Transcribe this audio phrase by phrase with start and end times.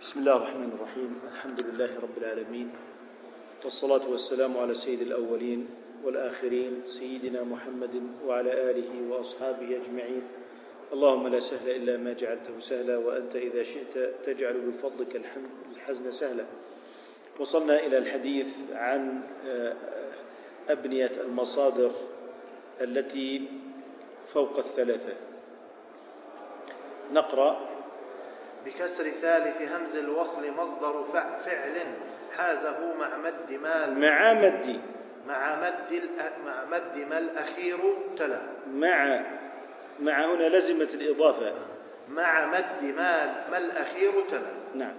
[0.00, 1.20] بسم الله الرحمن الرحيم.
[1.32, 2.72] الحمد لله رب العالمين.
[3.64, 5.68] والصلاة والسلام على سيد الأولين
[6.04, 10.22] والآخرين سيدنا محمد وعلى آله وأصحابه أجمعين.
[10.92, 15.20] اللهم لا سهل إلا ما جعلته سهلا وأنت إذا شئت تجعل بفضلك
[15.76, 16.44] الحزن سهلا.
[17.38, 19.76] وصلنا إلى الحديث عن آه،
[20.68, 21.92] أبنية المصادر
[22.80, 23.48] التي
[24.32, 25.14] فوق الثلاثة.
[27.12, 27.69] نقرأ
[28.64, 31.04] بكسر ثالث همز الوصل مصدر
[31.44, 31.86] فعل
[32.36, 33.98] حازه مع مد مال.
[33.98, 34.80] مع مد.
[35.26, 36.02] مع مد
[36.44, 37.78] مع مد ما الأخير
[38.18, 38.40] تلا.
[38.72, 39.22] مع
[40.00, 41.54] مع هنا لزمت الإضافة.
[42.08, 44.52] مع مد ما ما الأخير تلا.
[44.74, 44.94] نعم.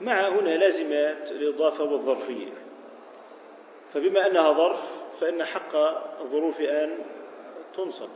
[0.00, 2.52] مع هنا لزمت الإضافة والظرفية.
[3.94, 5.76] فبما أنها ظرف فإن حق
[6.20, 6.90] الظروف أن
[7.76, 8.08] تنصب.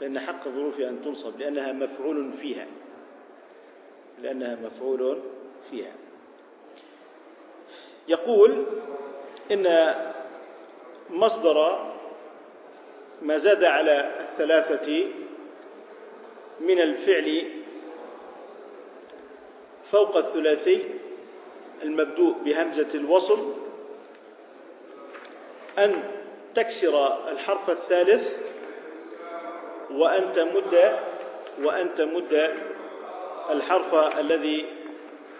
[0.00, 2.66] فإن حق الظروف أن تنصب لأنها مفعول فيها.
[4.22, 5.18] لأنها مفعول
[5.70, 5.92] فيها.
[8.08, 8.66] يقول
[9.52, 9.94] إن
[11.10, 11.88] مصدر
[13.22, 15.06] ما زاد على الثلاثة
[16.60, 17.44] من الفعل
[19.84, 20.84] فوق الثلاثي
[21.82, 23.52] المبدوء بهمزة الوصل
[25.78, 26.02] أن
[26.54, 28.36] تكسر الحرف الثالث
[29.90, 30.98] وأن تمد
[31.62, 32.54] وأن تمد
[33.50, 34.66] الحرف الذي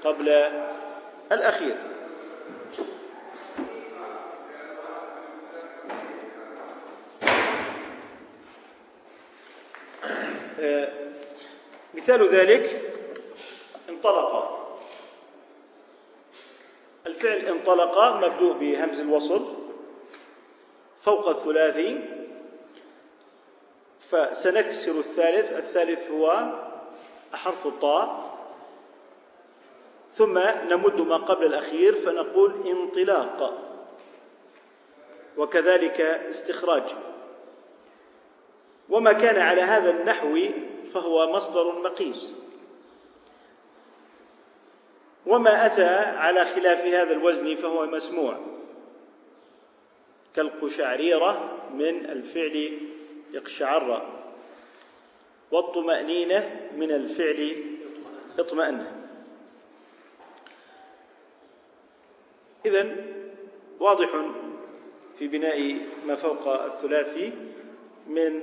[0.04, 0.28] قبل
[1.32, 1.76] الأخير.
[10.60, 10.92] آه،
[11.94, 12.82] مثال ذلك
[13.88, 14.52] انطلق.
[17.06, 19.54] الفعل انطلق مبدوء بهمز الوصل
[21.00, 22.00] فوق الثلاثي
[24.00, 26.52] فسنكسر الثالث الثالث هو
[27.32, 28.32] حرف الطاء.
[30.10, 30.38] ثم
[30.70, 33.58] نمد ما قبل الأخير فنقول انطلاق.
[35.36, 36.94] وكذلك استخراج.
[38.88, 40.38] وما كان على هذا النحو
[40.94, 42.32] فهو مصدر مقيس.
[45.26, 48.38] وما أتى على خلاف هذا الوزن فهو مسموع.
[50.34, 52.78] كالقشعريرة من الفعل
[53.32, 54.21] يقشعر
[55.52, 57.56] والطمأنينة من الفعل
[58.38, 58.86] اطمأن.
[62.66, 62.96] إذا
[63.80, 64.08] واضح
[65.18, 65.76] في بناء
[66.06, 67.32] ما فوق الثلاثي
[68.08, 68.42] من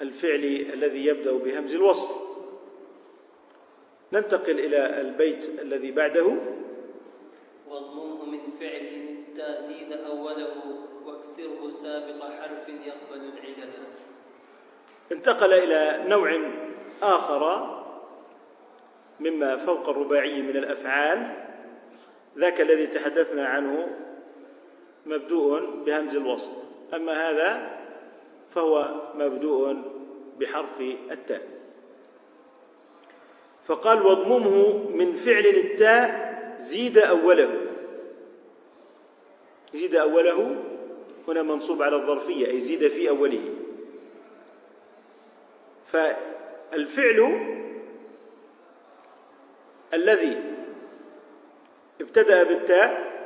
[0.00, 0.44] الفعل
[0.74, 2.08] الذي يبدأ بهمز الوصل
[4.12, 6.36] ننتقل إلى البيت الذي بعده.
[7.68, 10.54] واضممه من فعل تازيد أوله
[11.04, 13.72] واكسره سابق حرف يقبل العدد.
[15.12, 16.40] انتقل إلى نوع
[17.02, 17.72] آخر
[19.20, 21.30] مما فوق الرباعي من الأفعال.
[22.38, 23.88] ذاك الذي تحدثنا عنه
[25.06, 26.50] مبدوء بهمز الوصل.
[26.94, 27.78] أما هذا
[28.50, 29.76] فهو مبدوء
[30.40, 30.80] بحرف
[31.10, 31.42] التاء.
[33.64, 37.60] فقال واضممه من فعل التاء زيد أوله.
[39.74, 40.56] زيد أوله
[41.28, 43.65] هنا منصوب على الظرفية أي زيد في أوله.
[45.96, 47.20] فالفعل
[49.94, 50.42] الذي
[52.00, 53.16] ابتدأ بالتاء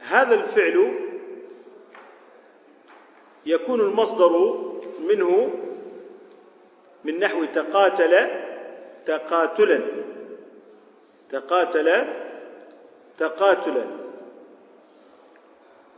[0.00, 0.98] هذا الفعل
[3.46, 4.62] يكون المصدر
[5.08, 5.50] منه
[7.04, 8.28] من نحو تقاتل
[9.06, 9.80] تقاتلا
[11.30, 12.04] تقاتل
[13.18, 13.84] تقاتلا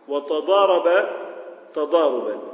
[0.08, 1.08] وتضارب
[1.74, 2.53] تضاربا.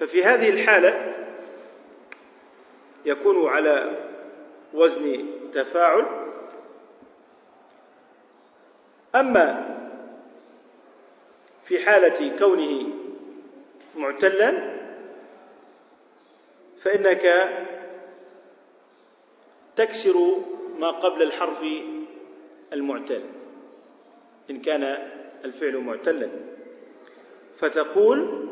[0.00, 1.14] ففي هذه الحالة
[3.06, 3.96] يكون على
[4.74, 6.06] وزن تفاعل.
[9.14, 9.76] أما
[11.64, 12.88] في حالة كونه
[13.96, 14.80] معتلا
[16.78, 17.48] فإنك
[19.76, 20.36] تكسر
[20.78, 21.64] ما قبل الحرف
[22.72, 23.22] المعتل
[24.50, 25.10] إن كان
[25.44, 26.28] الفعل معتلا.
[27.56, 28.49] فتقول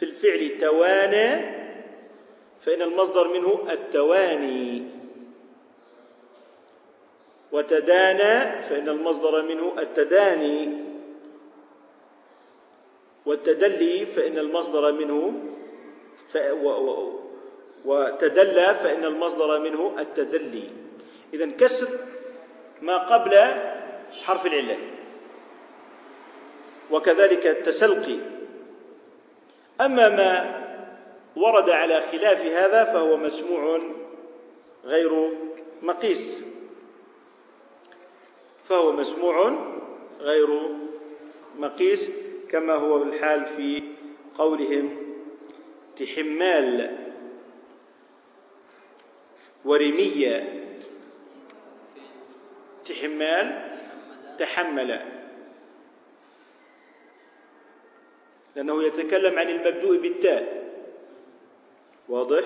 [0.00, 1.60] في الفعل توانى
[2.60, 4.82] فإن المصدر منه التواني.
[7.52, 10.68] وتدانى فإن المصدر منه التداني.
[13.26, 15.32] والتدلي فإن المصدر منه
[16.28, 16.36] ف...
[16.36, 16.68] و...
[16.68, 17.20] و...
[17.84, 20.68] وتدلى فإن المصدر منه التدلي.
[21.34, 21.88] إذا كسر
[22.82, 23.34] ما قبل
[24.22, 24.78] حرف العلة.
[26.90, 28.29] وكذلك التسلقي.
[29.80, 30.60] أما ما
[31.36, 33.80] ورد على خلاف هذا فهو مسموع
[34.84, 35.30] غير
[35.82, 36.42] مقيس.
[38.64, 39.58] فهو مسموع
[40.20, 40.48] غير
[41.58, 42.10] مقيس
[42.50, 43.82] كما هو الحال في
[44.38, 44.96] قولهم
[45.96, 46.96] تحمال
[49.64, 50.64] ورمية.
[52.84, 53.70] تحمال
[54.38, 55.19] تحمل.
[58.56, 60.70] لأنه يتكلم عن المبدوء بالتاء.
[62.08, 62.44] واضح؟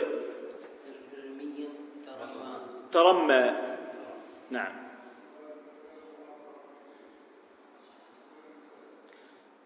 [2.93, 3.53] ترمى.
[4.51, 4.73] نعم.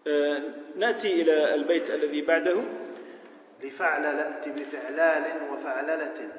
[0.07, 0.43] آه،
[0.75, 2.61] نأتي إلى البيت الذي بعده.
[3.63, 6.29] لفعل لأت بفعلال وفعللة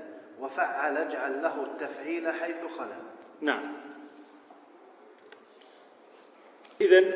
[0.41, 2.96] وفعل اجعل له التفعيل حيث خلا.
[3.41, 3.73] نعم.
[6.81, 7.14] إذا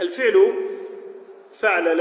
[0.00, 0.54] الفعل
[1.60, 2.00] فعلل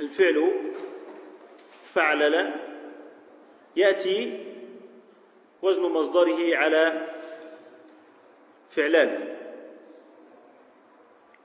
[0.00, 0.52] الفعل
[1.94, 2.54] فعلل
[3.76, 4.46] يأتي
[5.62, 7.06] وزن مصدره على
[8.70, 9.36] فعلان.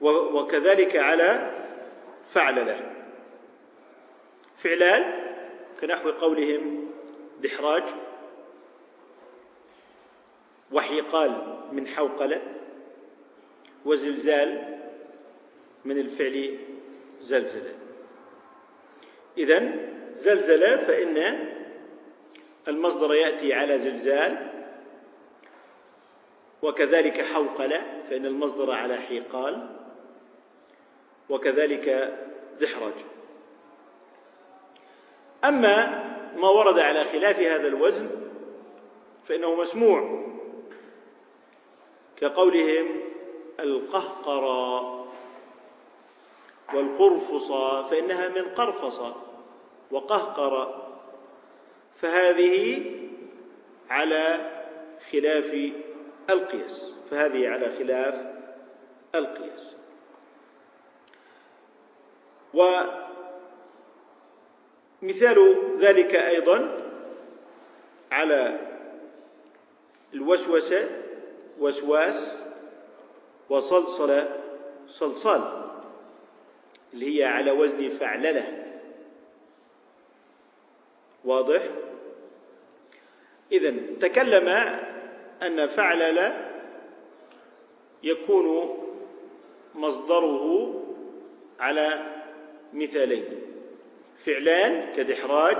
[0.01, 1.51] وكذلك على
[2.27, 2.91] فعلله
[4.57, 5.25] فعلان
[5.81, 6.91] كنحو قولهم
[7.41, 7.83] دحراج.
[10.71, 12.41] وحيقال من حوقلة.
[13.85, 14.79] وزلزال
[15.85, 16.57] من الفعل
[17.21, 17.73] زلزلة.
[19.37, 21.49] إذن زلزلة فإن
[22.67, 24.51] المصدر يأتي على زلزال
[26.61, 29.69] وكذلك حوقلة فإن المصدر على حيقال
[31.29, 32.17] وكذلك
[32.61, 32.93] دحرج
[35.43, 36.05] أما
[36.37, 38.09] ما ورد على خلاف هذا الوزن
[39.25, 40.25] فإنه مسموع
[42.17, 43.04] كقولهم
[43.59, 45.05] القهقرى
[46.73, 49.15] والقرفصى فإنها من قرفصة
[49.91, 50.85] وقهقر
[51.95, 52.85] فهذه
[53.89, 54.51] على
[55.11, 55.71] خلاف
[56.29, 58.25] القياس فهذه على خلاف
[59.15, 59.75] القياس.
[65.01, 66.77] ومثال ذلك أيضا
[68.11, 68.59] على
[70.13, 70.89] الوسوسة
[71.59, 72.44] وسواس
[73.49, 74.27] وصلصل
[74.87, 75.65] صلصال
[76.93, 78.65] اللي هي على وزن فعللة.
[81.25, 81.61] واضح؟
[83.51, 84.47] اذا تكلم
[85.43, 86.33] أن فعلل
[88.03, 88.77] يكون
[89.75, 90.73] مصدره
[91.59, 92.15] على
[92.73, 93.25] مثالين.
[94.17, 95.57] فعلان كدحراج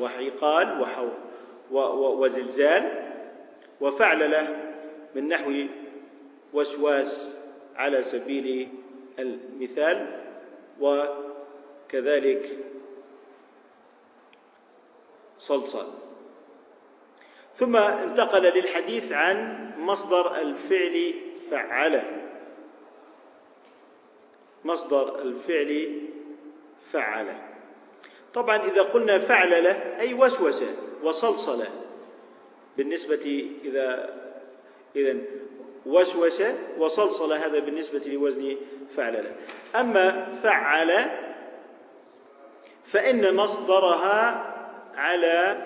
[0.00, 1.08] وحيقال وحو
[2.22, 3.12] وزلزال
[3.80, 4.72] وفعلله
[5.14, 5.52] من نحو
[6.52, 7.32] وسواس
[7.76, 8.68] على سبيل
[9.18, 10.22] المثال
[10.80, 12.58] وكذلك
[15.38, 15.86] صلصال.
[17.52, 21.14] ثم انتقل للحديث عن مصدر الفعل
[21.50, 22.02] فعل.
[24.64, 26.00] مصدر الفعل
[26.80, 27.26] فعل.
[28.34, 30.62] طبعا إذا قلنا فعل له أي وسوس
[31.02, 31.64] وصلصل
[32.76, 34.16] بالنسبة إذا
[34.96, 35.16] إذا
[35.86, 36.42] وسوس
[36.78, 38.56] وصلصل هذا بالنسبة لوزن
[38.96, 39.34] فعل له
[39.80, 40.92] أما فعل
[42.84, 44.52] فإن مصدرها
[44.94, 45.56] على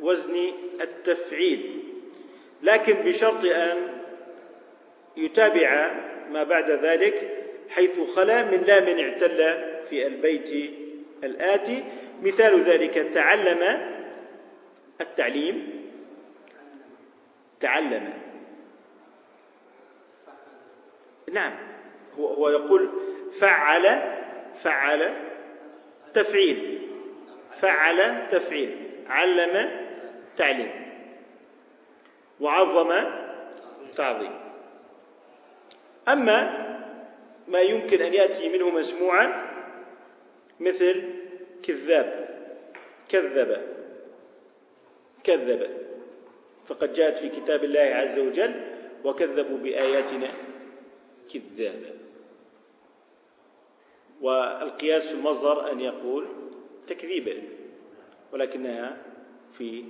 [0.00, 0.34] وزن
[0.80, 1.80] التفعيل
[2.62, 3.76] لكن بشرط أن
[5.16, 5.94] يتابع
[6.30, 7.30] ما بعد ذلك
[7.68, 9.36] حيث خلا من لام اعتل
[9.90, 10.70] في البيت
[11.24, 11.84] الآتي
[12.22, 13.90] مثال ذلك تعلم
[15.00, 15.84] التعليم
[17.60, 18.23] تعلم
[21.32, 21.52] نعم.
[22.18, 22.88] هو هو يقول
[23.38, 24.02] فعل
[24.54, 25.14] فعل
[26.14, 26.88] تفعيل.
[27.50, 28.90] فعل تفعيل.
[29.06, 29.70] علم
[30.36, 30.70] تعليم.
[32.40, 33.04] وعظم
[33.96, 34.40] تعظيم.
[36.08, 36.64] أما
[37.48, 39.50] ما يمكن أن يأتي منه مسموعا
[40.60, 41.02] مثل
[41.62, 42.28] كذاب.
[43.08, 43.62] كذب.
[45.24, 45.84] كذب.
[46.66, 48.54] فقد جاءت في كتاب الله عز وجل
[49.04, 50.28] وكذبوا بآياتنا.
[51.32, 51.94] كذابا
[54.20, 56.26] والقياس في المصدر أن يقول
[56.86, 57.42] تكذيبا
[58.32, 58.96] ولكنها
[59.52, 59.84] في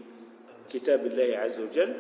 [0.71, 1.95] كتاب الله عز وجل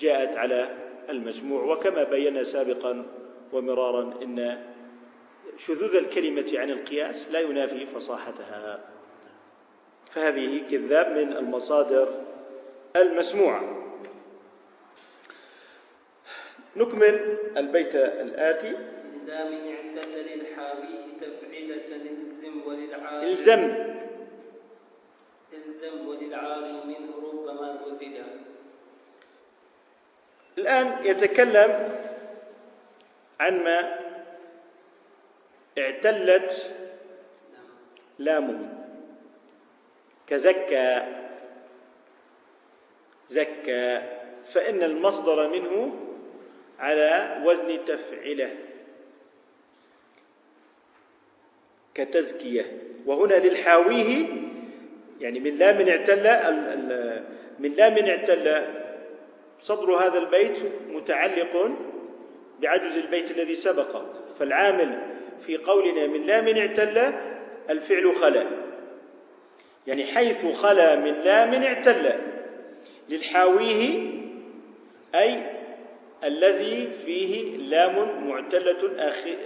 [0.00, 0.76] جاءت على
[1.10, 3.06] المسموع وكما بينا سابقا
[3.52, 4.66] ومرارا إن
[5.56, 8.80] شذوذ الكلمة عن القياس لا ينافي فصاحتها.
[10.10, 12.24] فهذه كذاب من المصادر
[12.96, 13.79] المسموعة.
[16.76, 18.70] نكمل البيت الآتي.
[18.70, 22.60] من اعتل للحاويه تفعيلة الزم
[23.22, 23.74] الزم.
[25.52, 28.24] الزم وللعار منه ربما بذلا
[30.58, 31.92] الآن يتكلم
[33.40, 33.98] عن ما
[35.78, 36.70] اعتلت
[38.18, 38.68] لامه
[40.26, 41.06] كزكى
[43.28, 44.02] زكى
[44.52, 45.94] فإن المصدر منه
[46.80, 48.54] على وزن تفعله
[51.94, 52.78] كتزكية.
[53.06, 54.26] وهنا للحاويه
[55.20, 56.22] يعني من لام اعتل
[57.58, 58.66] من لام اعتل
[59.60, 60.58] صدر هذا البيت
[60.88, 61.70] متعلق
[62.60, 64.98] بعجز البيت الذي سبقه فالعامل
[65.46, 67.12] في قولنا من لام اعتل
[67.70, 68.46] الفعل خلا.
[69.86, 72.12] يعني حيث خلا من لام اعتل
[73.08, 74.10] للحاويه
[75.14, 75.59] أي
[76.24, 78.92] الذي فيه لام معتلة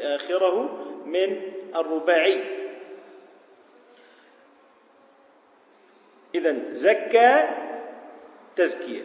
[0.03, 2.41] آخره من الرباعي.
[6.35, 7.49] إذا زكى
[8.57, 9.03] تزكية.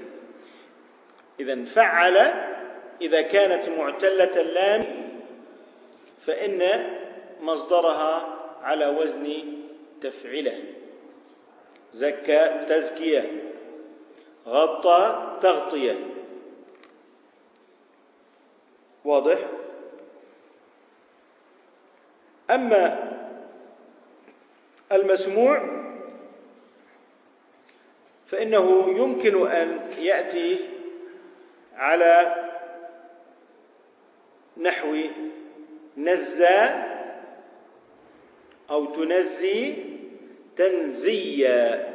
[1.40, 2.18] إذا فعل
[3.02, 4.86] إذا كانت معتلة اللام
[6.20, 6.90] فإن
[7.42, 9.44] مصدرها على وزن
[10.02, 10.64] تفعله
[11.92, 13.32] زكى تزكية.
[14.48, 16.19] غطى تغطية.
[19.06, 19.38] واضح؟
[22.50, 23.10] أما
[24.91, 25.79] المسموع
[28.27, 30.60] فإنه يمكن أن يأتي
[31.75, 32.36] على
[34.58, 34.98] نحو
[35.98, 36.86] نزى
[38.70, 39.75] أو تنزي
[40.56, 41.89] تنزيا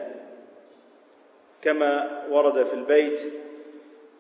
[1.63, 3.21] كما ورد في البيت.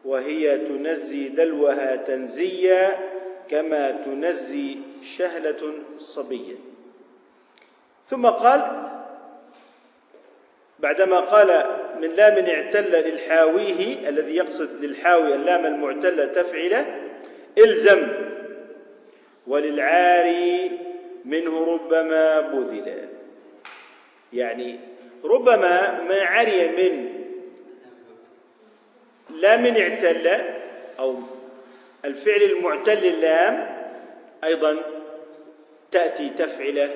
[0.05, 2.99] وهي تنزي دلوها تنزيا
[3.49, 6.55] كما تنزي شهلة صبية.
[8.05, 8.89] ثم قال
[10.79, 17.01] بعدما قال من لام اعتل للحاويه الذي يقصد للحاوي اللام المعتلة تفعله
[17.59, 18.09] إلزم
[19.47, 20.71] وللعاري
[21.25, 23.09] منه ربما بذل.
[24.33, 24.81] يعني
[25.25, 27.13] ربما ما عري من
[29.31, 30.26] لام اعتل
[30.99, 31.16] أو
[32.04, 33.76] الفعل المعتل اللام
[34.45, 34.76] أيضا
[35.90, 36.90] تأتي تفعل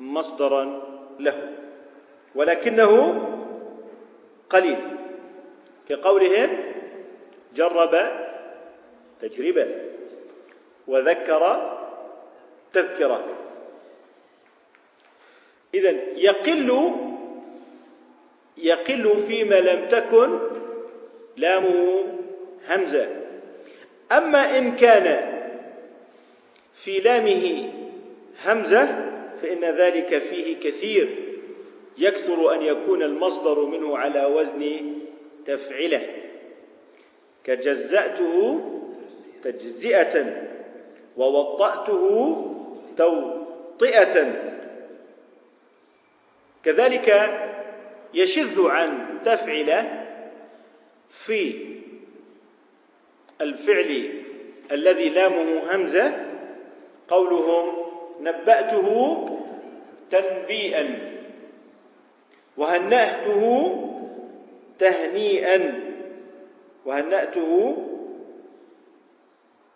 [0.00, 0.82] مصدرا
[1.20, 1.52] له
[2.34, 3.20] ولكنه
[4.50, 4.78] قليل.
[5.88, 6.72] كقولهم
[7.54, 7.94] جرب
[9.20, 9.68] تجربة
[10.86, 11.72] وذكر
[12.72, 13.24] تذكرة.
[15.74, 16.94] إذا يقل
[18.56, 20.38] يقل فيما لم تكن
[21.36, 22.04] لامه
[22.68, 23.08] همزة.
[24.12, 25.34] أما إن كان
[26.74, 27.72] في لامه
[28.46, 29.10] همزة
[29.42, 31.24] فإن ذلك فيه كثير
[31.98, 34.92] يكثر أن يكون المصدر منه على وزن
[35.46, 36.06] تفعله
[37.44, 38.60] كجزأته
[39.44, 40.44] تجزئة
[41.16, 42.10] ووطأته
[42.96, 44.32] توطئة.
[46.64, 47.38] كذلك
[48.14, 49.70] يشذ عن تفعل
[51.14, 51.74] في
[53.40, 54.22] الفعل
[54.72, 56.26] الذي لامه همزة
[57.08, 57.84] قولهم
[58.20, 59.18] نبأته
[60.10, 61.14] تنبيئا
[62.56, 63.74] وهنأته
[64.78, 65.80] تهنيئا
[66.84, 67.76] وهنأته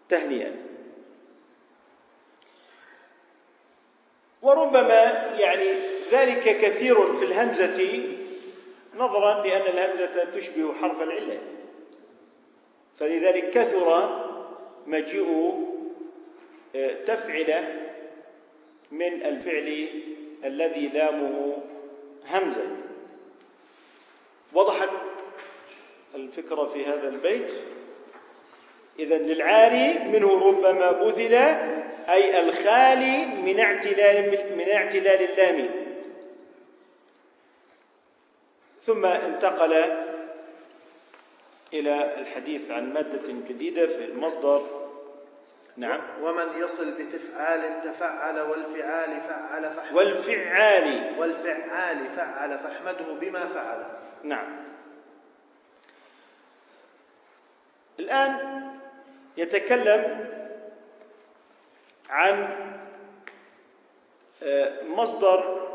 [0.08, 0.52] تهنيئا.
[4.42, 5.02] وربما
[5.38, 5.64] يعني
[6.12, 8.17] ذلك كثير في الهمزة
[8.98, 11.38] نظرا لأن الهمزة تشبه حرف العلة.
[12.98, 14.18] فلذلك كثر
[14.86, 15.54] مجيء
[16.76, 17.64] آه، تفعل
[18.90, 19.88] من الفعل
[20.44, 21.58] الذي لامه
[22.30, 22.66] همزة.
[24.52, 24.88] وضحت
[26.14, 27.50] الفكرة في هذا البيت.
[28.98, 31.34] إذا للعاري منه ربما بذل
[32.08, 35.87] أي الخالي من اعتلال من اعتلال اللام.
[38.80, 39.72] ثم انتقل
[41.72, 44.88] إلى الحديث عن مادة جديدة في المصدر.
[45.76, 46.00] نعم.
[46.22, 49.96] ومن يصل بتفعال تفعل والفعال فعل فاحمده.
[49.96, 51.18] والفعال.
[51.18, 53.86] والفعال فعل فاحمده بما فعل.
[54.22, 54.68] نعم.
[57.98, 58.62] الآن
[59.36, 60.28] يتكلم
[62.10, 62.48] عن
[64.42, 65.68] آه، مصدر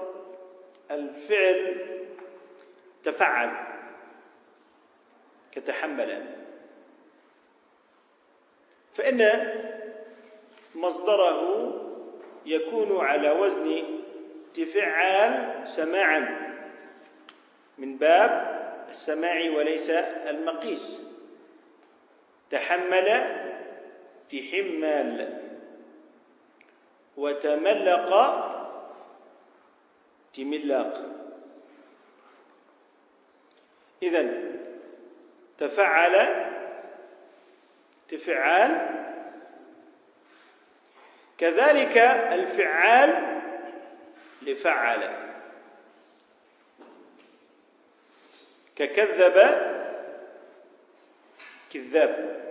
[0.92, 1.93] الفعل
[3.04, 3.52] تفعل
[5.52, 6.36] كتحمل
[8.94, 9.50] فإن
[10.76, 11.74] مصدره
[12.46, 13.84] يكون على وزن
[14.54, 16.54] تفعال سماعا
[17.78, 18.54] من باب
[18.90, 21.02] السماع وليس المقيس.
[22.50, 23.10] تحمل
[24.30, 25.40] تحمال
[27.18, 28.10] وتملق
[30.34, 31.23] تملاق
[34.04, 34.34] إذا
[35.58, 36.46] تفعل
[38.10, 38.90] تفعال
[41.38, 41.98] كذلك
[42.32, 43.40] الفعال
[44.42, 45.24] لفعل
[48.76, 49.38] ككذب
[51.74, 52.44] كذاب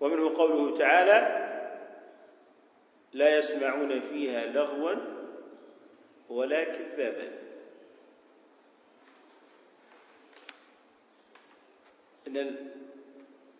[0.00, 1.48] ومنه قوله تعالى
[3.12, 4.94] لا يسمعون فيها لغوا
[6.28, 7.37] ولا كذابا
[12.28, 12.56] إن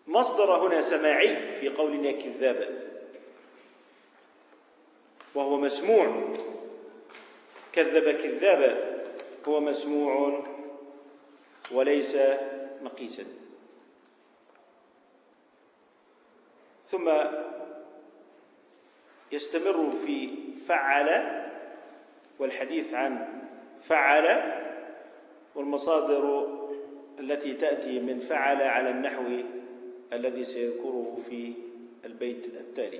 [0.07, 2.89] المصدر هنا سماعي في قولنا كذابا
[5.35, 6.35] وهو مسموع.
[7.73, 9.03] كذب كذابا
[9.47, 10.43] هو مسموع
[11.71, 12.17] وليس
[12.81, 13.23] مقيسا.
[16.83, 17.11] ثم
[19.31, 20.29] يستمر في
[20.67, 21.39] فعل
[22.39, 23.43] والحديث عن
[23.81, 24.53] فعل
[25.55, 26.58] والمصادر
[27.19, 29.23] التي تأتي من فعل على النحو
[30.13, 31.53] الذي سيذكره في
[32.05, 32.99] البيت التالي.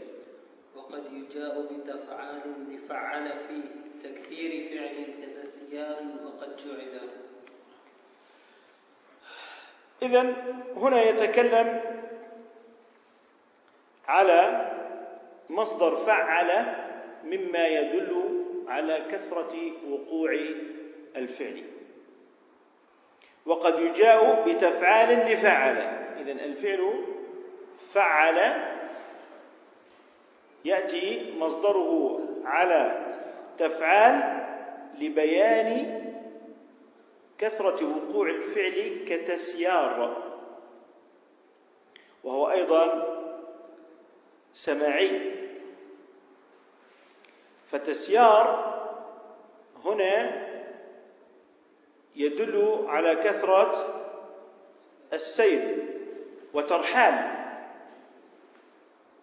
[0.75, 3.61] وقد يجاء بتفعال لفعل في
[4.03, 6.99] تكثير فعل كتسيار وقد جعل.
[10.01, 10.21] إذا
[10.75, 11.81] هنا يتكلم
[14.07, 14.71] على
[15.49, 16.65] مصدر فعل
[17.23, 19.55] مما يدل على كثرة
[19.89, 20.39] وقوع
[21.15, 21.63] الفعل.
[23.45, 25.77] وقد يجاء بتفعال لفعل.
[26.19, 27.05] إذا الفعل
[27.79, 28.65] فعل
[30.65, 33.05] يأتي مصدره على
[33.57, 34.45] تفعال
[34.99, 35.99] لبيان
[37.37, 40.23] كثرة وقوع الفعل كتسيار.
[42.23, 43.15] وهو أيضا
[44.53, 45.39] سماعي.
[47.71, 48.69] فتسيار
[49.85, 50.48] هنا
[52.15, 53.85] يدل على كثرة
[55.13, 55.85] السير
[56.53, 57.39] وترحال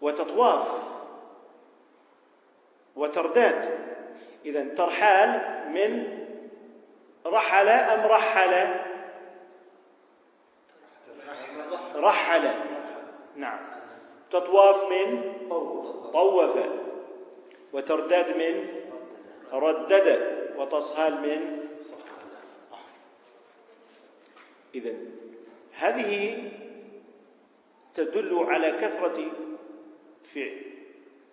[0.01, 0.69] وتطواف
[2.97, 3.87] وترداد.
[4.45, 5.41] إذا ترحال
[5.73, 6.19] من
[7.27, 8.81] رحل أم رحل؟
[11.97, 12.51] رحل.
[13.37, 13.59] نعم.
[14.31, 15.33] تطواف من
[16.13, 16.57] طوف
[17.73, 18.69] وترداد من
[19.53, 21.66] ردد وتصهال من
[24.75, 24.95] إذا
[25.73, 26.43] هذه
[27.95, 29.25] تدل على كثرة
[30.25, 30.53] في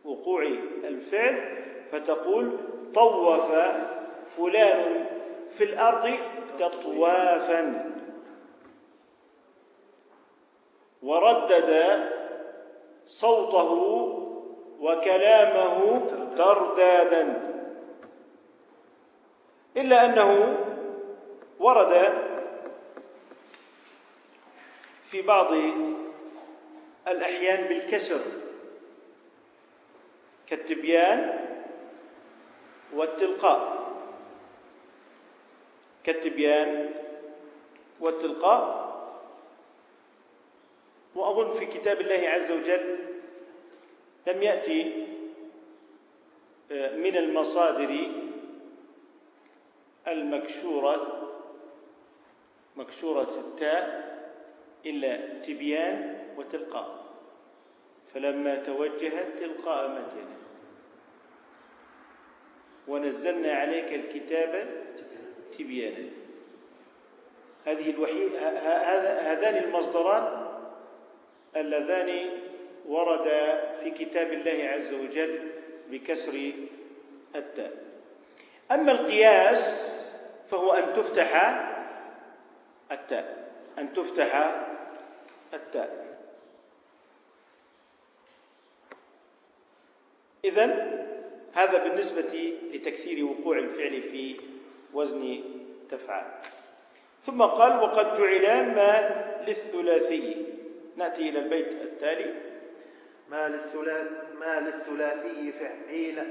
[0.06, 0.44] وقوع
[0.84, 2.58] الفعل فتقول
[2.94, 3.52] طوف
[4.28, 5.06] فلان
[5.50, 6.10] في الأرض
[6.60, 7.92] تطوافا.
[11.04, 12.00] وردد
[13.06, 13.72] صوته
[14.80, 16.02] وكلامه
[16.38, 17.54] تردادا.
[19.78, 20.58] إلا أنه
[21.60, 22.14] ورد
[25.14, 25.54] في بعض
[27.08, 28.22] الأحيان بالكسر
[30.48, 31.46] كالتبيان
[32.94, 33.94] والتلقاء.
[36.04, 36.94] كالتبيان
[38.00, 38.84] والتلقاء.
[41.16, 42.98] وأظن في كتاب الله عز وجل
[44.28, 45.08] لم يأتي
[46.72, 48.12] آه، من المصادر
[50.08, 51.30] المكشورة
[52.76, 54.13] مكشورة التاء
[54.86, 57.04] إلا تبيان وتلقاء.
[58.14, 60.38] فلما توجهت تلقاء مدينة
[62.88, 64.84] ونزلنا عليك الكتاب
[65.58, 66.10] تبيانا.
[67.66, 70.48] هذه الوحيد هذان المصدران
[71.56, 72.30] اللذان
[72.88, 75.52] وردا في كتاب الله عز وجل
[75.90, 76.52] بكسر
[77.36, 77.72] التاء.
[78.72, 79.96] أما القياس
[80.50, 81.32] فهو أن تفتح
[82.92, 83.50] التاء.
[83.80, 84.56] أن تفتح
[85.54, 86.18] التاء.
[90.46, 90.72] إذن
[91.54, 94.40] هذا بالنسبة لتكثير وقوع الفعل في
[94.94, 95.44] وزن
[95.90, 96.26] تفعال
[97.20, 100.46] ثم قال وقد جعل ما للثلاثي.
[100.96, 102.34] نأتي إلى البيت التالي.
[103.30, 106.26] ما للثلاث ما للثلاثي فعيلا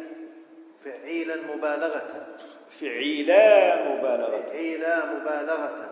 [0.84, 2.36] فعيلا مبالغة.
[2.70, 4.40] فعيلا مبالغة.
[4.40, 5.91] فعيلا مبالغة.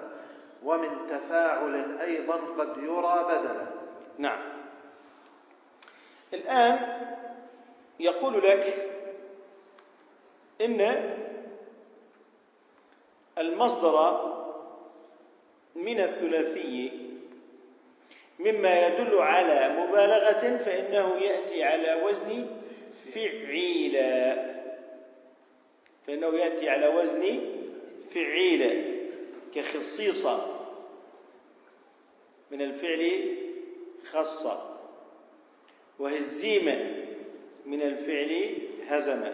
[0.65, 3.67] ومن تفاعل أيضا قد يرى بدلا.
[4.19, 4.41] نعم.
[6.35, 7.07] الآن
[8.01, 8.91] يقول لك
[10.61, 11.11] إن
[13.39, 14.27] المصدر
[15.75, 17.11] من الثلاثي
[18.39, 22.47] مما يدل على مبالغة فإنه يأتي على وزن
[22.95, 24.37] فعيلا.
[26.07, 27.41] فإنه يأتي على وزن
[28.15, 29.00] فعيلا.
[29.55, 30.47] كخصيصة
[32.51, 33.37] من الفعل
[34.05, 34.77] خصة
[35.99, 37.05] وهزيمة
[37.67, 38.59] من الفعل
[38.89, 39.25] هزم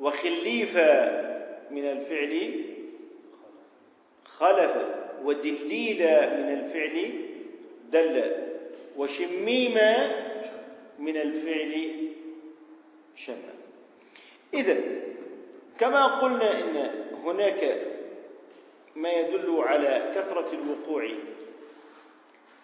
[0.00, 1.10] وخليفة
[1.70, 2.64] من الفعل
[4.24, 4.76] خلف
[5.24, 5.98] ودليل
[6.38, 7.12] من الفعل
[7.90, 8.34] دل
[8.96, 9.96] وشميمة
[10.98, 11.90] من الفعل
[13.14, 13.36] شم.
[14.54, 14.76] إذا
[15.78, 16.76] كما قلنا إن
[17.24, 17.80] هناك
[19.00, 21.08] ما يدل على كثرة الوقوع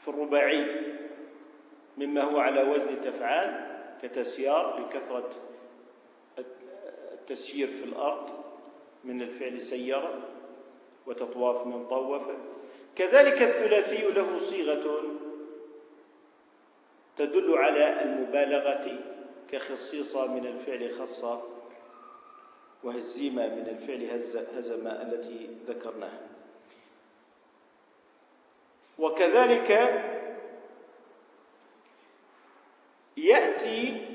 [0.00, 0.66] في الرباعي
[1.96, 3.66] مما هو على وزن تفعال
[4.02, 5.30] كتسيار لكثرة
[7.12, 8.30] التسيير في الأرض
[9.04, 10.20] من الفعل سير
[11.06, 12.22] وتطواف من طوف
[12.96, 15.02] كذلك الثلاثي له صيغة
[17.16, 18.98] تدل على المبالغة
[19.52, 21.42] كخصيصة من الفعل خصة
[22.84, 26.20] وهزيمة من الفعل هز هزم التي ذكرناها.
[28.98, 29.70] وكذلك
[33.16, 34.06] يأتي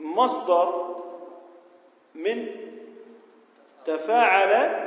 [0.00, 0.94] مصدر
[2.14, 2.46] من
[3.84, 4.84] تفاعل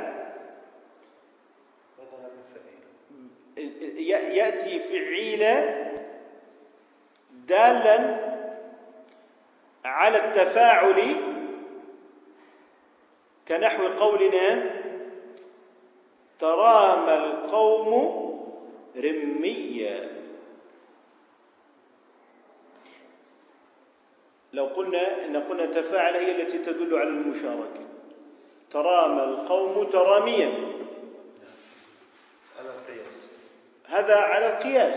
[4.30, 5.88] يأتي فعيلا
[7.30, 8.28] دالا
[9.84, 10.98] على التفاعل
[13.48, 14.70] كنحو قولنا
[16.40, 17.90] ترامى القوم
[18.96, 20.08] رميا.
[24.52, 27.86] لو قلنا إن قلنا تفاعل هي التي تدل على المشاركة.
[28.70, 30.52] ترامى القوم تراميا.
[32.58, 33.28] على القياس.
[33.86, 34.96] هذا على القياس.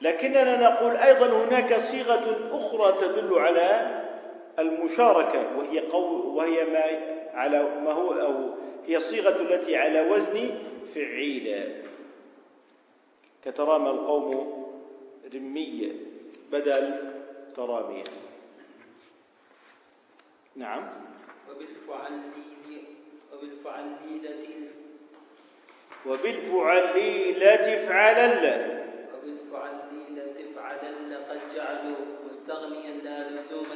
[0.00, 3.99] لكننا نقول أيضا هناك صيغة أخرى تدل على
[4.58, 6.84] المشاركة وهي قول وهي ما
[7.34, 8.54] على ما هو أو
[8.86, 10.50] هي الصيغه التي على وزن
[10.94, 11.82] فعيلا
[13.44, 14.60] كترامى القوم
[15.34, 15.92] رميا
[16.52, 17.12] بدل
[17.56, 18.04] تراميا
[20.56, 20.82] نعم.
[21.50, 22.84] وبالفعليل
[23.32, 24.70] وبالفعليلة
[26.06, 28.44] وبالفعليلة فعلل
[29.14, 31.96] وبالفعليلة فعلن قد جعلوا
[32.28, 33.69] مستغنيا لا المثلا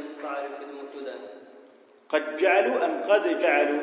[2.14, 3.81] قد جعلوا أم قد جعلوا؟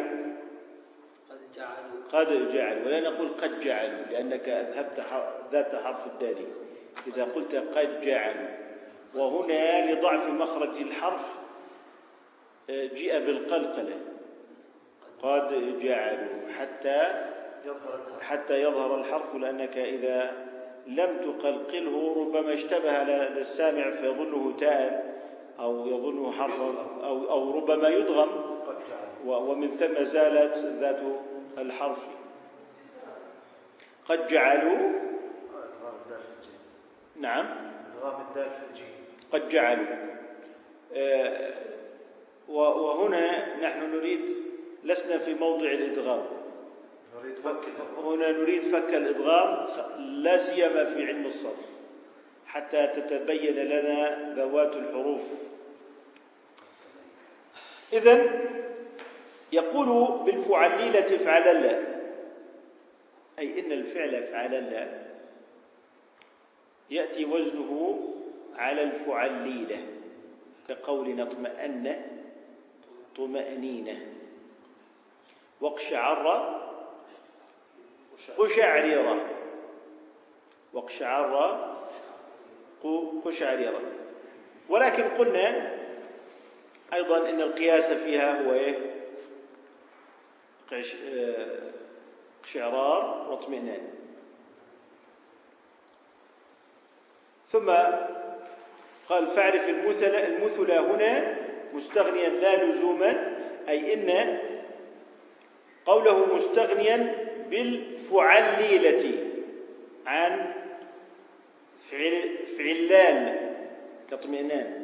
[1.29, 2.03] قد جعلوا.
[2.13, 2.85] قد جعلوا.
[2.85, 5.03] ولا نقول قد جعلوا لأنك أذهبت
[5.51, 6.45] ذات حرف الدال.
[7.07, 8.49] إذا قلت قد جعلوا
[9.15, 11.35] وهنا لضعف مخرج الحرف
[12.69, 13.99] جيء بالقلقلة.
[15.21, 17.27] قد جعلوا حتى
[17.65, 18.23] يظهر الحرف.
[18.23, 20.33] حتى يظهر الحرف لأنك إذا
[20.87, 25.20] لم تقلقله ربما اشتبه لدى السامع فيظنه تاء.
[25.61, 28.29] أو يظنه حرفا أو أو ربما يدغم
[29.25, 30.99] ومن ثم زالت ذات
[31.57, 32.05] الحرف.
[34.05, 34.91] قد جعلوا.
[37.15, 37.45] نعم.
[37.97, 38.95] ادغام الدال في الجيم
[39.33, 39.85] قد جعلوا.
[40.93, 41.53] آه،
[42.49, 44.21] وهنا نحن نريد
[44.83, 46.25] لسنا في موضع الإدغام.
[47.21, 47.63] نريد فك.
[48.03, 49.65] هنا نريد فك الإدغام
[49.99, 51.69] لا سيما في علم الصرف
[52.45, 55.21] حتى تتبين لنا ذوات الحروف.
[57.93, 58.41] إذا
[59.51, 61.85] يقول بالفعليلة افعلل
[63.39, 65.01] أي إن الفعل افعلل
[66.89, 67.99] يأتي وزنه
[68.55, 69.87] على الفعليلة.
[70.67, 72.01] كقولنا اطمأن
[73.17, 74.05] طمأنينة.
[75.61, 76.61] واقشعر
[78.37, 79.25] قشعريرة.
[80.73, 81.59] واقشعر
[83.25, 83.81] قشعريرة.
[84.69, 85.70] ولكن قلنا
[86.93, 88.75] أيضا إن القياس فيها هو إيه؟
[90.71, 91.59] قش- آه،
[92.43, 93.81] قشعرار واطمئنان
[97.47, 97.69] ثم
[99.09, 101.35] قال فاعرف المثل المثل هنا
[101.73, 103.37] مستغنيا لا لزوما
[103.69, 104.37] أي إن
[105.85, 107.15] قوله مستغنيا
[107.49, 109.27] بالفعليلة
[110.05, 110.53] عن
[111.83, 113.49] فعل فعلان
[114.09, 114.80] كاطمئنان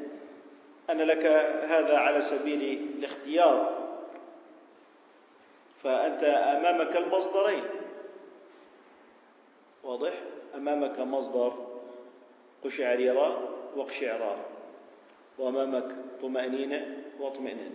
[0.90, 1.26] أن لك
[1.70, 3.78] هذا على سبيل الاختيار
[5.84, 7.64] فأنت أمامك المصدرين.
[9.84, 10.14] واضح؟
[10.56, 11.54] أمامك مصدر
[12.64, 14.38] قشعريرة وقشعرار
[15.38, 17.72] وأمامك طمأنينة واطمئنان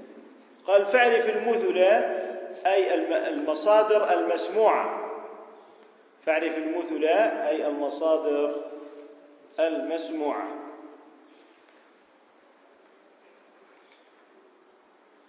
[0.67, 1.77] قال فاعرف المثل
[2.67, 5.11] أي الم- المصادر المسموعة.
[6.27, 8.63] فاعرف المثل أي المصادر
[9.61, 10.49] المسموعة.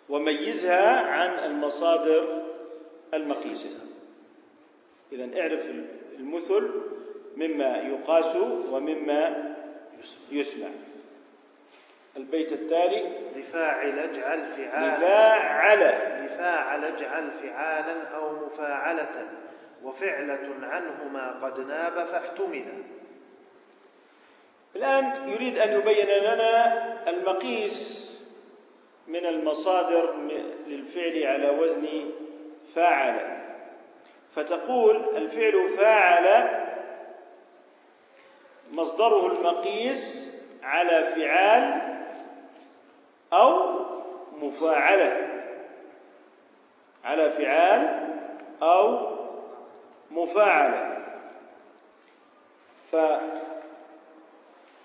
[0.09, 2.43] وميزها عن المصادر
[3.13, 3.79] المقيسة.
[5.11, 5.69] إذا اعرف
[6.19, 6.71] المثل
[7.37, 8.35] مما يقاس
[8.71, 9.55] ومما
[10.31, 10.67] يسمع.
[12.17, 14.97] البيت التالي لفاعل اجعل فعالا.
[14.97, 15.79] لفاعل.
[16.25, 19.29] لفاعل اجعل فعالا أو مفاعلة.
[19.83, 22.83] وفعلة عنه ما قد ناب فاحتملا
[24.75, 28.12] الآن يريد أن يبين لنا المقيس
[29.07, 30.15] من المصادر
[30.67, 32.11] للفعل على وزن
[32.75, 33.43] فاعل.
[34.31, 36.59] فتقول الفعل فاعل
[38.71, 41.81] مصدره المقيس على فعال
[43.33, 43.79] أو
[44.41, 45.29] مفاعلة
[47.03, 48.09] على فعال
[48.61, 49.13] أو
[50.11, 51.05] مفاعلة.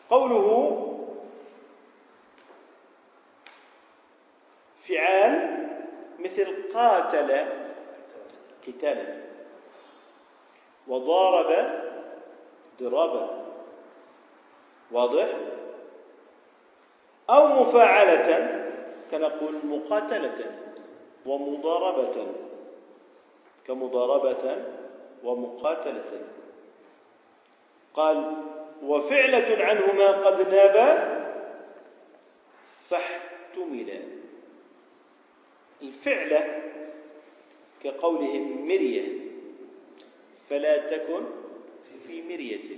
[0.09, 0.88] فقوله
[4.89, 5.67] فعال
[6.19, 7.47] مثل قاتل
[8.67, 9.15] قتالا
[10.89, 11.81] وضارب
[12.81, 13.45] ضرابا.
[14.93, 15.29] واضح؟
[17.31, 18.61] أو مفاعلة
[19.11, 20.45] كنقول مقاتلة
[21.27, 22.27] ومضاربة.
[23.67, 24.65] كمضاربة
[25.25, 26.21] ومقاتلة.
[27.95, 28.37] قال
[28.83, 30.77] وفعلة عنهما قد ناب
[32.89, 34.18] فاحتملا.
[35.83, 36.63] الفعلة
[37.85, 39.09] كقولهم مرية
[40.49, 41.25] فلا تكن
[42.07, 42.77] في مرية.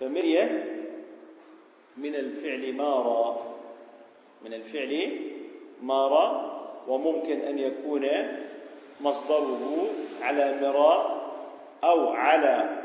[0.00, 0.74] فمرية
[1.96, 3.54] من الفعل مارا
[4.44, 5.20] من الفعل
[5.82, 6.54] مارا
[6.88, 8.08] وممكن أن يكون
[9.00, 9.86] مصدره
[10.22, 11.24] على مراء
[11.84, 12.82] أو على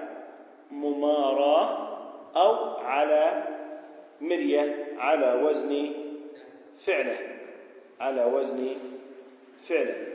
[0.71, 1.89] ممارا
[2.35, 3.43] أو على
[4.21, 5.91] مرية على وزن
[6.79, 7.38] فعله.
[7.99, 8.75] على وزن
[9.63, 10.07] فعله.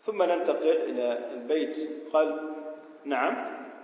[0.00, 1.76] ثم ننتقل إلى البيت.
[2.12, 2.54] قال
[3.04, 3.34] نعم.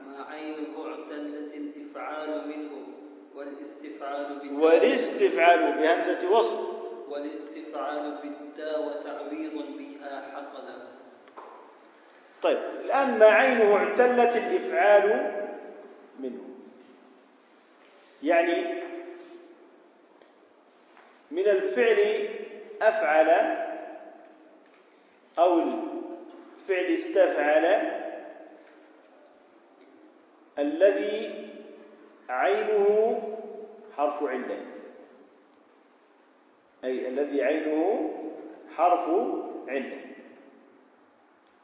[0.06, 2.86] ما عينه اعتلت الإفعال منه
[3.34, 4.64] والاستفعال بالتاء.
[4.64, 10.62] والاستفعال بهمزة وصل والاستفعال بالتاء وتعويض بها حصل.
[12.42, 15.32] طيب الآن ما عينه اعتلت الإفعال
[16.20, 16.47] منه؟
[18.28, 18.82] يعني
[21.30, 22.28] من الفعل
[22.82, 23.28] أفعل
[25.38, 27.64] أو الفعل استفعل
[30.58, 31.48] الذي
[32.28, 33.22] عينه
[33.96, 34.66] حرف علة
[36.84, 38.10] أي الذي عينه
[38.76, 39.08] حرف
[39.68, 40.00] علة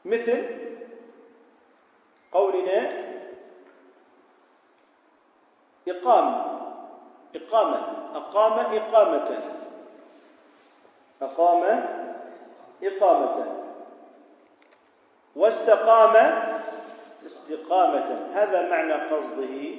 [0.05, 0.45] مثل
[2.31, 3.05] قولنا
[5.87, 6.54] إقامة
[7.35, 7.81] إقامة.
[8.15, 9.39] أقام إقامة.
[11.21, 11.83] أقام
[12.83, 13.45] إقامة.
[15.35, 16.15] واستقام
[17.25, 18.27] استقامة.
[18.33, 19.75] هذا معنى قصده.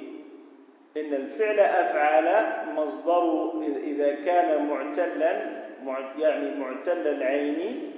[0.97, 3.51] إن الفعل أفعل مصدر
[3.83, 5.41] إذا كان معتلا
[5.83, 7.91] مع- يعني معتل العين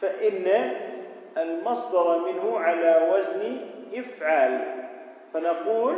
[0.00, 0.72] فإن
[1.38, 3.56] المصدر منه على وزن
[3.94, 4.84] إفعال.
[5.34, 5.96] فنقول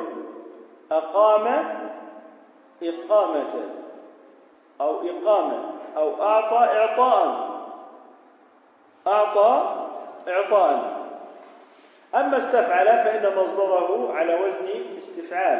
[0.90, 1.64] أقام
[2.82, 3.70] إقامة
[4.80, 7.52] أو إقامة أو أعطى إعطاء.
[9.06, 9.86] أعطى
[10.28, 11.02] إعطاء.
[12.14, 15.58] أما استفعل فإن مصدره على وزن استفعال.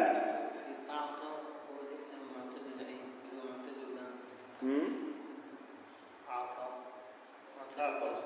[0.91, 1.29] أعطى
[1.71, 3.01] هو ليس معتل العين
[3.35, 3.49] هو
[4.63, 4.89] مم.
[6.31, 6.69] أعطى
[7.81, 8.23] أعطى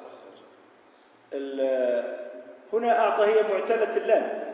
[2.72, 4.45] هنا أعطى هي معتلة اللام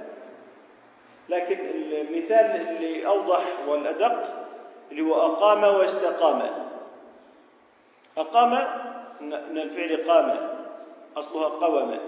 [1.32, 1.58] لكن
[1.92, 4.46] المثال اللي أوضح والأدق
[4.90, 6.68] اللي هو أقام واستقام.
[8.18, 8.50] أقام
[9.20, 10.58] من الفعل قام
[11.16, 11.98] أصلها قوم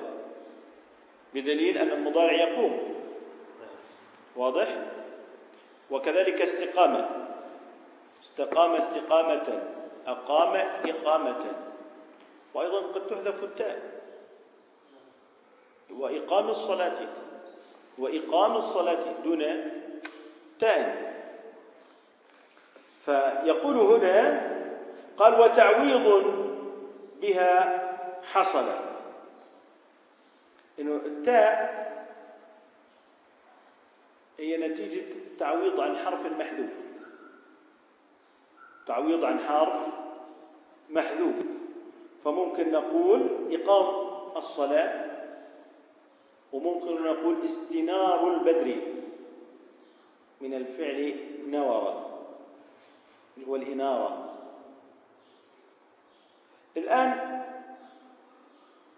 [1.34, 2.94] بدليل أن المضارع يقوم.
[4.36, 4.68] واضح؟
[5.90, 7.08] وكذلك استقامة
[8.22, 9.62] استقام استقامة
[10.06, 11.44] أقام إقامة.
[12.54, 14.00] وأيضا قد تحذف التاء.
[15.90, 16.98] وإقام الصلاة.
[17.98, 19.42] وإقام الصلاة دون
[20.60, 21.14] تاء
[23.04, 24.50] فيقول هنا
[25.16, 26.24] قال وتعويض
[27.20, 27.84] بها
[28.32, 28.68] حصل.
[30.78, 31.84] إنه التاء
[34.38, 35.04] هي نتيجة
[35.38, 37.02] تعويض عن حرف محذوف.
[38.86, 39.80] تعويض عن حرف
[40.90, 41.34] محذوف.
[42.24, 45.13] فممكن نقول إقام الصلاة
[46.54, 48.76] وممكن نقول استنار البدر
[50.40, 51.14] من الفعل
[51.46, 52.10] نور
[53.36, 54.34] اللي هو الإنارة.
[56.76, 57.42] الآن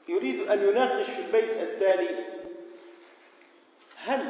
[0.09, 2.25] يريد أن يناقش في البيت التالي
[3.97, 4.29] هل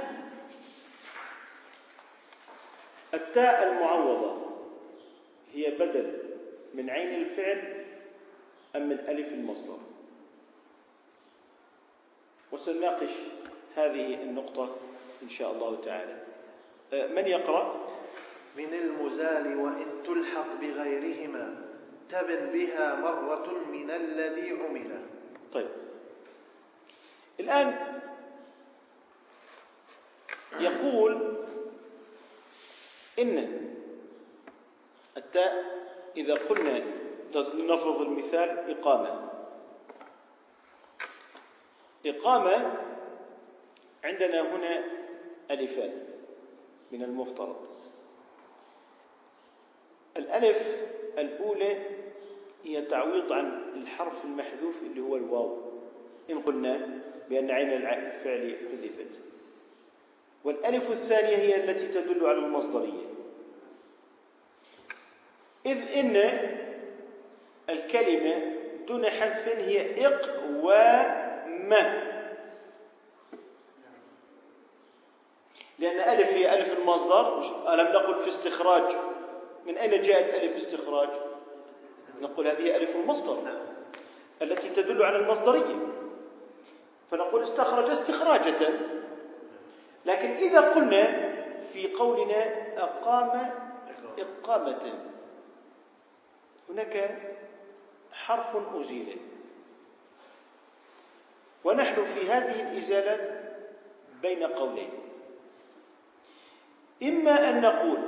[3.14, 4.46] التاء المعوضة
[5.52, 6.18] هي بدل
[6.74, 7.84] من عين الفعل
[8.76, 9.78] أم من ألف المصدر؟
[12.56, 13.10] وسنناقش
[13.74, 14.76] هذه النقطة
[15.22, 16.16] إن شاء الله تعالى.
[16.92, 17.74] آه، من يقرأ؟
[18.56, 21.54] من المزال وإن تلحق بغيرهما
[22.08, 25.00] تبن بها مرة من الذي عمل.
[25.52, 25.68] طيب.
[27.40, 28.00] الآن
[30.60, 31.36] يقول
[33.18, 33.62] إن
[35.16, 35.64] التاء
[36.16, 36.82] إذا قلنا
[37.54, 39.35] نفرض المثال إقامة.
[42.06, 42.72] إقامة
[44.04, 44.84] عندنا هنا
[45.50, 45.92] ألفان
[46.92, 47.66] من المفترض.
[50.16, 50.82] الألف
[51.18, 51.78] الأولى
[52.64, 55.62] هي تعويض عن الحرف المحذوف اللي هو الواو.
[56.30, 59.20] إن قلنا بأن عين الفعل حذفت.
[60.44, 63.06] والألف الثانية هي التي تدل على المصدرية.
[65.66, 66.16] إذ إن
[67.70, 70.06] الكلمة دون حذف هي
[71.72, 72.16] إقوام
[75.78, 77.38] لأن ألف هي ألف المصدر
[77.74, 78.96] ألم نقل في استخراج؟
[79.66, 81.08] من أين جاءت ألف استخراج؟
[82.20, 83.38] نقول هذه ألف المصدر
[84.42, 85.76] التي تدل على المصدرية.
[87.10, 88.70] فنقول استخرج استخراجة.
[90.06, 91.32] لكن إذا قلنا
[91.72, 93.50] في قولنا أقام
[94.18, 94.92] إقامة
[96.68, 97.18] هناك
[98.12, 99.18] حرف أزيل.
[101.66, 103.40] ونحن في هذه الإزالة
[104.22, 104.90] بين قولين.
[107.02, 107.98] إما أن نقول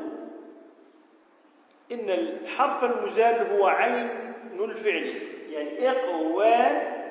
[1.93, 4.09] إن الحرف المزال هو عين
[4.61, 6.55] الفعل يعني إقوى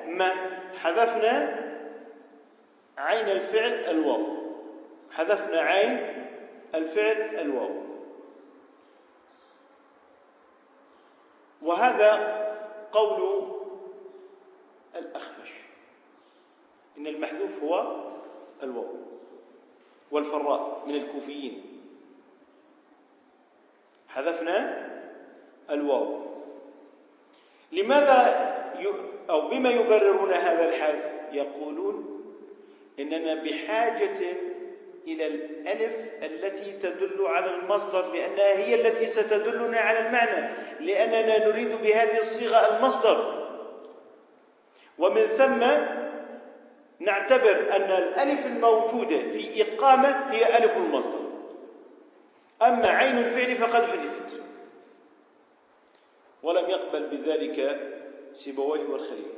[0.06, 0.30] ما
[0.78, 1.58] حذفنا
[2.98, 4.26] عين الفعل الواو
[5.10, 6.24] حذفنا عين
[6.74, 7.82] الفعل الواو.
[11.62, 12.38] وهذا
[12.92, 13.48] قول
[14.96, 15.67] الأخفش.
[16.98, 17.96] إن المحذوف هو
[18.62, 18.94] الواو
[20.10, 21.62] والفراء من الكوفيين.
[24.08, 24.88] حذفنا
[25.70, 26.20] الواو.
[27.72, 28.48] لماذا
[29.30, 32.24] أو بما يبررون هذا الحذف؟ يقولون
[32.98, 34.36] إننا بحاجة
[35.06, 42.18] إلى الألف التي تدل على المصدر لأنها هي التي ستدلنا على المعنى لأننا نريد بهذه
[42.18, 43.48] الصيغة المصدر.
[44.98, 45.62] ومن ثم
[47.00, 51.28] نعتبر أن الألف الموجودة في إقامة هي ألف المصدر.
[52.62, 54.42] أما عين الفعل فقد حذفت.
[56.42, 57.80] ولم يقبل بذلك
[58.32, 59.32] سيبويه والخليل.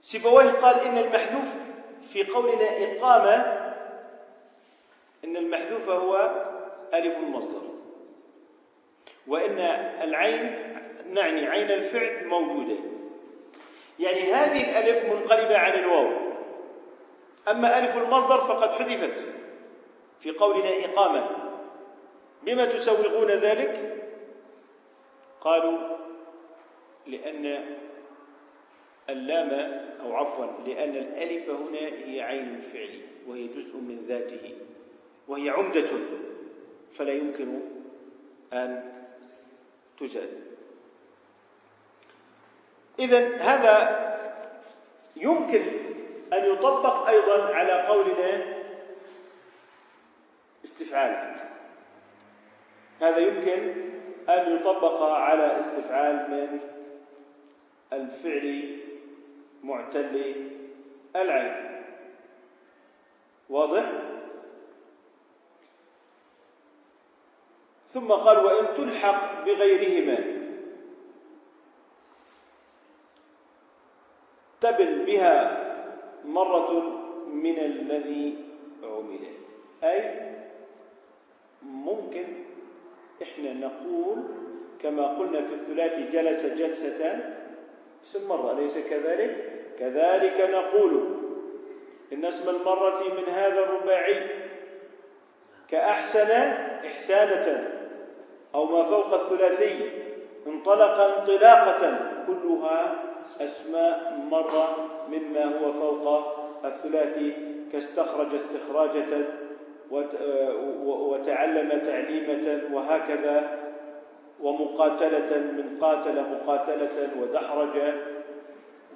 [0.00, 1.54] سيبويه قال إن المحذوف
[2.02, 3.62] في قولنا إقامة
[5.24, 6.44] إن المحذوف هو
[6.94, 7.62] ألف المصدر.
[9.26, 9.58] وإن
[10.02, 10.72] العين
[11.06, 12.91] نعني عين الفعل موجودة.
[13.98, 16.10] يعني هذه الألف منقلبة عن الواو.
[17.50, 19.24] أما ألف المصدر فقد حذفت
[20.20, 21.30] في قولنا إقامة.
[22.42, 24.02] بما تسوغون ذلك؟
[25.40, 25.78] قالوا
[27.06, 27.76] لأن
[29.10, 29.50] اللام
[30.02, 34.54] أو عفوا لأن الألف هنا هي عين الفعل وهي جزء من ذاته
[35.28, 35.90] وهي عمدة
[36.92, 37.60] فلا يمكن
[38.52, 38.92] أن
[40.00, 40.51] تزال.
[43.02, 43.76] إذا هذا
[45.16, 45.62] يمكن
[46.32, 48.44] أن يطبق أيضا على قولنا
[50.64, 51.34] استفعال.
[53.00, 53.74] هذا يمكن
[54.28, 56.60] أن يطبق على استفعال من
[57.92, 58.78] الفعل
[59.62, 60.34] معتل
[61.16, 61.82] العين.
[63.50, 63.84] واضح؟
[67.88, 70.31] ثم قال وإن تلحق بغيرهما.
[74.62, 75.58] تبن بها
[76.24, 76.82] مرة
[77.28, 78.34] من الذي
[78.82, 79.20] عمل
[79.84, 80.10] أي
[81.62, 82.24] ممكن
[83.22, 84.16] إحنا نقول
[84.82, 87.20] كما قلنا في الثلاثي جلس جلسة
[88.04, 91.04] اسم مرة أليس كذلك؟ كذلك نقول
[92.12, 94.26] إن اسم المرة من هذا الرباعي
[95.70, 96.30] كأحسن
[96.86, 97.68] إحسانة
[98.54, 99.90] أو ما فوق الثلاثي
[100.46, 104.76] انطلق انطلاقة كلها أسماء مرة
[105.08, 106.32] مما هو فوق
[106.64, 107.32] الثلاثي
[107.72, 109.26] كاستخرج استخراجة
[110.84, 113.58] وتعلم تعليمة وهكذا
[114.40, 117.94] ومقاتلة من قاتل مقاتلة ودحرج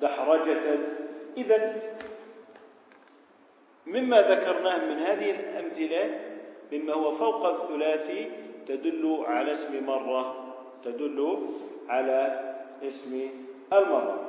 [0.01, 0.79] دحرجة.
[1.37, 1.75] إذا
[3.87, 6.21] مما ذكرناه من هذه الأمثلة
[6.73, 8.31] مما هو فوق الثلاثي
[8.69, 10.55] تدل على اسم مرة
[10.85, 11.39] تدل
[11.89, 12.51] على
[12.83, 13.31] اسم
[13.73, 14.23] المرة.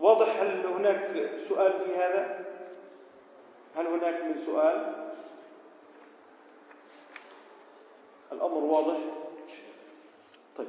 [0.00, 2.44] واضح هل هناك سؤال في هذا؟
[3.76, 5.06] هل هناك من سؤال؟
[8.32, 8.96] الأمر واضح.
[10.58, 10.68] طيب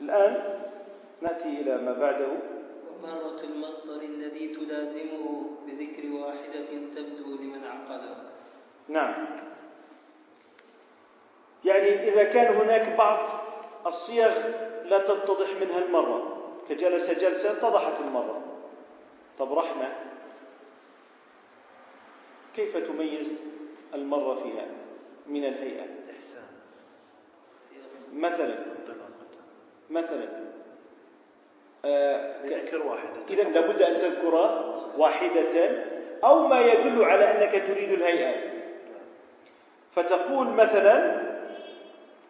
[0.00, 0.60] الآن
[1.20, 2.26] نأتي إلى ما بعده.
[3.02, 8.16] ومرة المصدر الذي تلازمه بذكر واحدة تبدو لمن عقله
[8.88, 9.14] نعم.
[11.64, 13.18] يعني إذا كان هناك بعض
[13.86, 14.32] الصيغ
[14.84, 16.38] لا تتضح منها المرة.
[16.68, 18.40] كجلس جلسة اتضحت المرة.
[19.38, 19.88] طب رحمة
[22.56, 23.40] كيف تميز
[23.94, 24.66] المرة فيها
[25.26, 25.84] من الهيئة؟
[26.18, 26.44] إحسان.
[28.12, 28.58] مثلا
[29.90, 30.28] مثلا
[31.84, 33.24] آه، ذكر واحدة.
[33.30, 34.34] إذا لابد أن تذكر
[34.98, 35.84] واحدة
[36.24, 38.52] أو ما يدل على أنك تريد الهيئة.
[39.94, 41.21] فتقول مثلا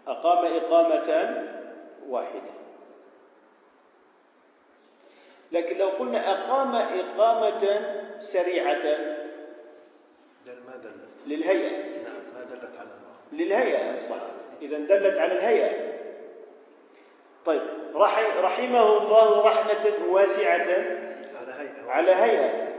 [0.08, 1.42] أقام إقامة
[2.08, 2.52] واحدة.
[5.52, 7.80] لكن لو قلنا أقام إقامة
[8.20, 8.84] سريعة
[10.46, 11.08] ما دلت.
[11.26, 11.70] للهيئة.
[12.34, 13.44] ما دلت على الله.
[13.44, 14.16] للهيئة أصبح.
[14.62, 15.92] إذا دلت على الهيئة.
[17.46, 17.62] طيب
[18.42, 20.68] رحمه الله رحمة واسعة.
[21.40, 22.72] على هيئة على هيئة.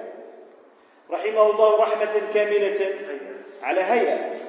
[1.12, 2.80] رحمه الله رحمة كاملة.
[2.80, 3.34] هيئة.
[3.62, 4.40] على هيئة.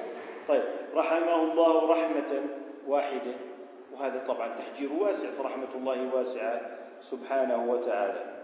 [0.47, 0.63] طيب
[0.95, 2.49] رحمه الله رحمة
[2.87, 3.33] واحدة
[3.93, 6.61] وهذا طبعا تحجير واسع فرحمة الله واسعة
[7.01, 8.35] سبحانه وتعالى.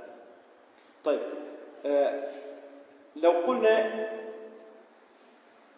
[1.05, 1.19] طيب
[1.85, 2.23] آه
[3.15, 4.07] لو قلنا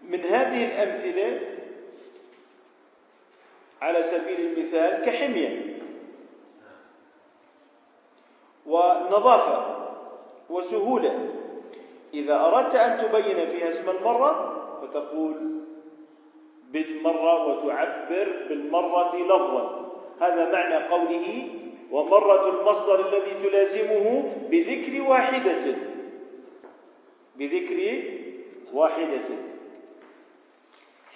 [0.01, 1.39] من هذه الأمثلة
[3.81, 5.77] على سبيل المثال كحمية
[8.65, 9.87] ونظافة
[10.49, 11.29] وسهولة
[12.13, 15.62] إذا أردت أن تبين فيها اسم المرة فتقول
[16.73, 19.91] بالمرة وتعبر بالمرة لفظا.
[20.21, 21.47] هذا معنى قوله
[21.91, 25.75] ومرة المصدر الذي تلازمه بذكر واحدة.
[27.35, 28.03] بذكر
[28.73, 29.29] واحدة.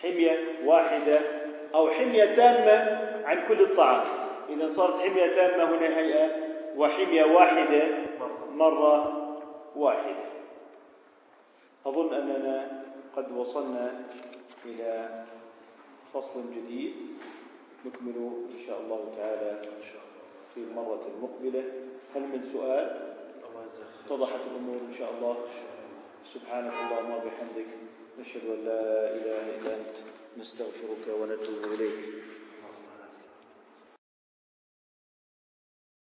[0.01, 1.19] حمية واحدة
[1.75, 2.77] أو حمية تامة
[3.25, 4.03] عن كل الطعام.
[4.49, 6.31] إذا صارت حمية تامة هنا هيئة
[6.77, 7.83] وحمية واحدة
[8.53, 9.13] مرة
[9.75, 10.27] واحدة.
[11.85, 12.83] أظن أننا
[13.15, 14.05] قد وصلنا
[14.65, 15.23] إلى
[16.13, 16.93] فصل جديد
[17.85, 18.15] نكمل
[18.55, 19.69] إن شاء الله تعالى
[20.53, 21.63] في المرة المقبلة
[22.15, 23.07] هل من سؤال.
[24.05, 25.37] اتضحت الأمور إن شاء الله.
[26.33, 27.67] سبحانك اللهم وبحمدك.
[28.19, 29.93] نشهد أن لا إله إلا أنت.
[30.37, 32.36] نستغفرك ونتوب إليك.